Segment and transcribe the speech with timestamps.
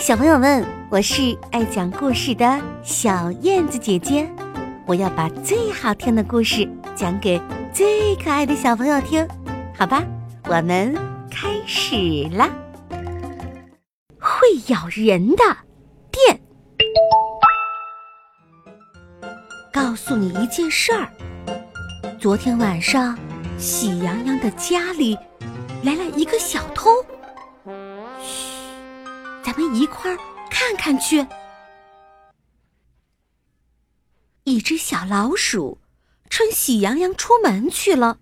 [0.00, 4.26] 小朋友们，我是爱讲故事的小燕子姐姐，
[4.86, 7.38] 我要把最好听的故事讲给
[7.70, 9.28] 最可爱的小朋友听，
[9.76, 10.02] 好吧？
[10.48, 10.94] 我们
[11.30, 12.48] 开始啦！
[14.18, 15.44] 会咬人的
[16.10, 16.40] 电，
[19.70, 21.06] 告诉你一件事儿：
[22.18, 23.18] 昨天晚上，
[23.58, 25.14] 喜羊羊的家里
[25.82, 26.88] 来了一个小偷。
[29.52, 30.16] 咱们一块儿
[30.48, 31.26] 看看去。
[34.44, 35.80] 一只小老鼠
[36.28, 38.20] 趁喜羊羊出门去了，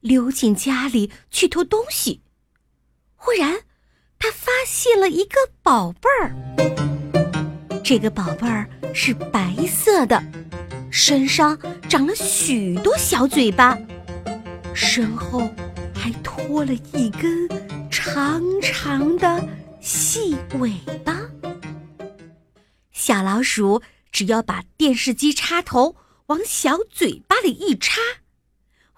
[0.00, 2.20] 溜进家里去偷东西。
[3.16, 3.62] 忽然，
[4.18, 6.36] 他发现了一个宝贝儿。
[7.82, 10.22] 这个宝贝儿是白色的，
[10.90, 13.78] 身上长了许多小嘴巴，
[14.74, 15.50] 身后。
[16.08, 17.46] 还拖了一根
[17.90, 19.46] 长长的
[19.78, 20.72] 细尾
[21.04, 21.20] 巴。
[22.92, 25.94] 小老鼠只要把电视机插头
[26.28, 28.00] 往小嘴巴里一插，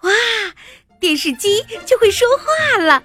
[0.03, 0.11] 哇，
[1.01, 3.03] 电视机就会说话了。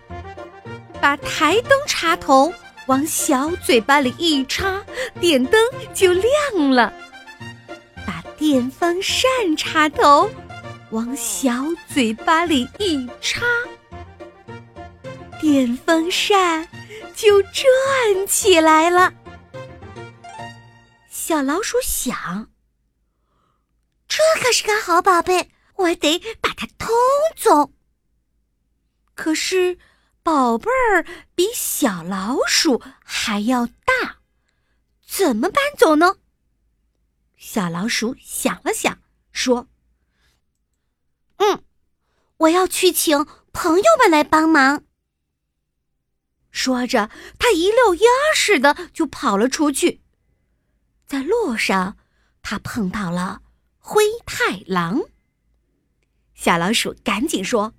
[1.00, 2.55] 把台灯插头
[2.86, 4.84] 往小嘴巴里一插，
[5.20, 5.61] 电灯
[5.92, 6.92] 就亮了。
[8.06, 10.30] 把电风扇插头
[10.92, 13.42] 往小嘴巴里一插。
[15.48, 16.69] 电风扇
[17.14, 19.14] 就转起来了。
[21.08, 22.50] 小老鼠想
[24.08, 26.92] ：“这可是个好宝贝，我得把它偷
[27.36, 27.70] 走。”
[29.14, 29.78] 可是，
[30.24, 34.17] 宝贝儿比小老鼠还要大，
[35.06, 36.17] 怎么搬走呢？
[37.36, 38.98] 小老鼠想了想，
[39.30, 39.69] 说
[41.39, 41.62] ：“嗯，
[42.39, 44.83] 我要去请朋友们来帮忙。”
[46.56, 50.00] 说着，他一溜烟似的就跑了出去。
[51.06, 51.98] 在路上，
[52.40, 53.42] 他碰到了
[53.78, 55.02] 灰太狼。
[56.34, 57.74] 小老鼠赶紧说：“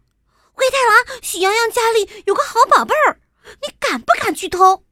[0.53, 3.19] 灰太狼，喜羊羊家里有个好宝贝儿，
[3.63, 4.85] 你敢不敢去偷？”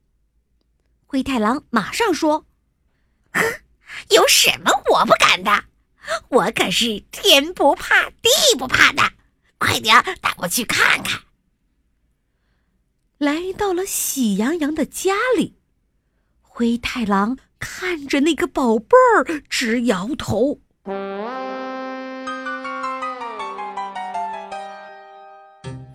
[1.05, 2.47] 灰太狼马上说
[3.33, 3.43] ：“哼，
[4.09, 5.65] 有什么我不敢的？
[6.29, 9.13] 我可是天不怕地不怕的，
[9.59, 11.21] 快点带我去看看。”
[13.17, 15.55] 来到了喜羊羊的家里，
[16.41, 20.59] 灰太狼看着那个宝贝儿直摇头。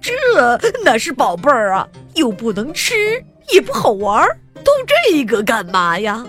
[0.01, 1.87] 这哪是宝贝儿啊？
[2.15, 2.95] 又不能吃，
[3.53, 6.27] 也不好玩，儿，动这个干嘛呀？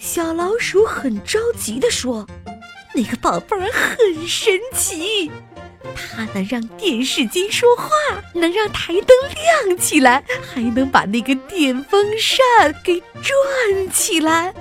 [0.00, 2.26] 小老鼠很着急地说
[2.96, 5.30] ：“那个宝贝儿很神奇。”
[5.94, 7.88] 它能让电视机说话，
[8.34, 9.08] 能让台灯
[9.66, 12.38] 亮起来，还能把那个电风扇
[12.84, 14.54] 给转起来。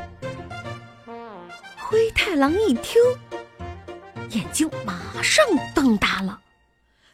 [1.78, 3.02] 灰太狼一听，
[4.30, 5.44] 眼睛马上
[5.74, 6.42] 瞪大了，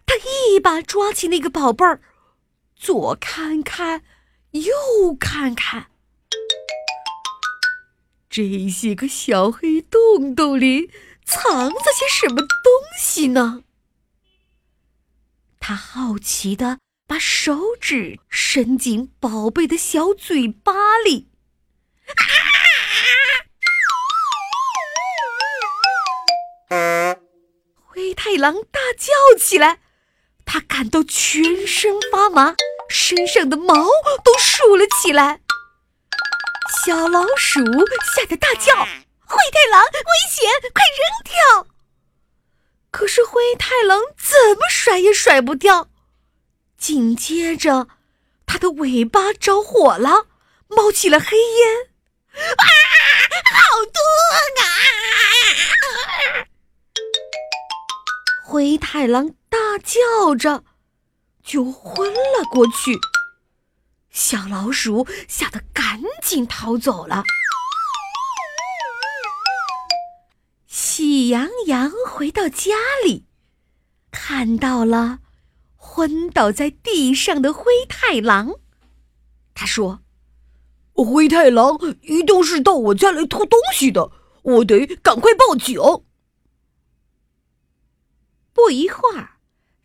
[0.06, 2.02] 他一把抓起那个宝贝儿，
[2.76, 4.04] 左看看，
[4.52, 5.88] 右看看，
[8.30, 10.92] 这些个小黑洞洞里
[11.24, 13.64] 藏着些什么东西呢？
[15.68, 16.78] 他好奇的
[17.08, 21.28] 把手指伸进宝贝的小嘴巴里，
[27.84, 29.80] 灰太狼大叫起来，
[30.46, 32.54] 他感到全身发麻，
[32.88, 33.74] 身上的毛
[34.24, 35.40] 都竖了起来。
[36.86, 37.60] 小老鼠
[38.16, 38.76] 吓得大叫
[39.26, 40.48] ：“灰太狼，危险！
[40.72, 41.68] 快扔掉！”
[42.96, 45.90] 可是灰太狼怎么甩也甩不掉，
[46.78, 47.90] 紧接着，
[48.46, 50.28] 它的尾巴着火了，
[50.70, 51.90] 冒起了黑烟，
[52.56, 52.64] 啊，
[53.52, 54.02] 好痛
[54.64, 54.66] 啊！
[58.46, 60.64] 灰太狼大叫着，
[61.44, 62.98] 就昏了过去。
[64.10, 67.26] 小老鼠吓得赶紧逃走了。
[70.98, 73.26] 喜羊羊回到家里，
[74.12, 75.20] 看到了
[75.76, 78.54] 昏倒在地上的灰太狼。
[79.54, 80.00] 他说
[80.96, 84.10] ：“灰太狼一定是到我家来偷东西的，
[84.44, 85.78] 我得赶快报警。”
[88.56, 89.32] 不一会儿，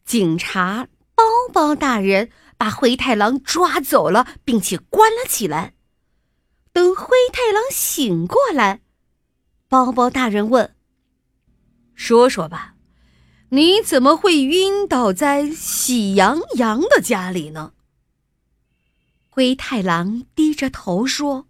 [0.05, 0.87] 警察
[1.17, 5.75] 包包大人把灰太狼抓走了，并且关了起来。
[6.73, 8.83] 等灰太狼醒过来，
[9.69, 10.77] 包包大人问。
[12.03, 12.77] 说说吧，
[13.51, 17.75] 你怎么会晕倒在喜羊羊的家里呢？
[19.29, 21.47] 灰太狼低着头说：“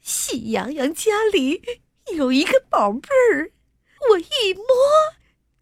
[0.00, 1.60] 喜羊羊家里
[2.16, 3.52] 有一个宝贝儿，
[4.10, 4.64] 我一摸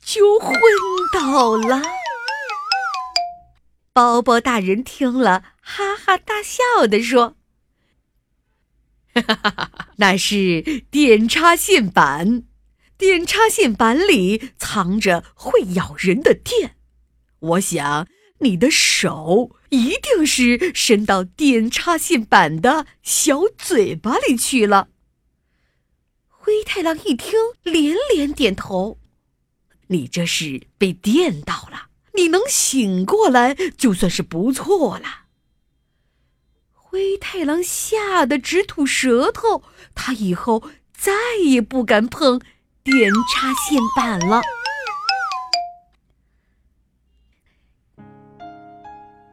[0.00, 0.54] 就昏
[1.12, 1.82] 倒了。”
[3.93, 7.37] 包包大人听了，哈哈大笑的说
[9.12, 10.62] ：“哈哈哈哈，那是
[10.93, 12.44] 电插线板，
[12.99, 16.77] 电插线板里藏着会咬人的电。
[17.39, 18.06] 我想
[18.41, 24.89] 你的手一定是伸到电插线板的小嘴巴里去了。”
[26.29, 28.99] 灰太狼一听，连连点头
[29.89, 31.87] ：“你这是被电到了。”
[32.19, 35.27] 你能醒过来就算是不错了。
[36.73, 39.62] 灰太狼吓得直吐舌头，
[39.95, 42.41] 他以后再也不敢碰
[42.84, 44.40] 电插线板了。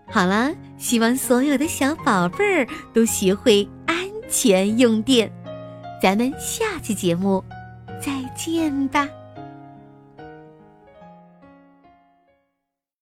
[0.07, 3.97] 好了，希望所有的小宝贝儿都学会安
[4.30, 5.31] 全用电。
[6.01, 7.44] 咱们下期节目
[8.01, 9.07] 再见吧。